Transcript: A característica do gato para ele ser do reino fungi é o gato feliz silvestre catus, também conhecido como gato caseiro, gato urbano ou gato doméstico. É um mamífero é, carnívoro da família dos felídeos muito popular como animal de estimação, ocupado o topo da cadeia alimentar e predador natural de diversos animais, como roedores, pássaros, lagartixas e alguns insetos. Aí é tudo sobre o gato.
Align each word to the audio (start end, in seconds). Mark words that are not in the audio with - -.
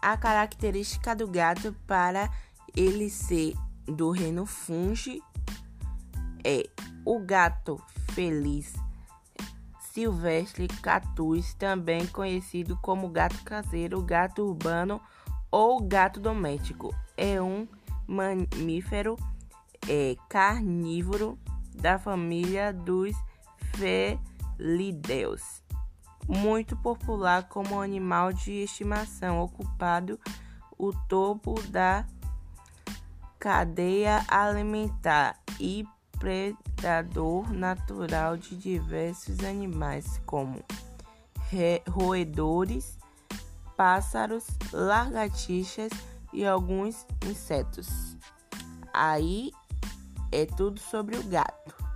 A 0.00 0.16
característica 0.16 1.14
do 1.14 1.26
gato 1.26 1.74
para 1.86 2.30
ele 2.76 3.10
ser 3.10 3.54
do 3.86 4.10
reino 4.10 4.46
fungi 4.46 5.20
é 6.44 6.68
o 7.04 7.18
gato 7.18 7.80
feliz 8.12 8.74
silvestre 9.92 10.68
catus, 10.68 11.54
também 11.54 12.06
conhecido 12.06 12.78
como 12.80 13.08
gato 13.08 13.42
caseiro, 13.42 14.00
gato 14.00 14.44
urbano 14.46 15.00
ou 15.50 15.80
gato 15.80 16.20
doméstico. 16.20 16.94
É 17.16 17.42
um 17.42 17.66
mamífero 18.06 19.16
é, 19.88 20.14
carnívoro 20.28 21.36
da 21.74 21.98
família 21.98 22.72
dos 22.72 23.16
felídeos 23.74 25.66
muito 26.28 26.76
popular 26.76 27.48
como 27.48 27.80
animal 27.80 28.32
de 28.32 28.52
estimação, 28.62 29.40
ocupado 29.40 30.20
o 30.76 30.92
topo 31.08 31.60
da 31.62 32.04
cadeia 33.38 34.24
alimentar 34.28 35.40
e 35.58 35.86
predador 36.18 37.50
natural 37.52 38.36
de 38.36 38.56
diversos 38.56 39.40
animais, 39.40 40.20
como 40.26 40.62
roedores, 41.88 42.98
pássaros, 43.76 44.44
lagartixas 44.72 45.92
e 46.32 46.44
alguns 46.44 47.06
insetos. 47.26 48.16
Aí 48.92 49.52
é 50.30 50.44
tudo 50.44 50.78
sobre 50.80 51.16
o 51.16 51.22
gato. 51.22 51.87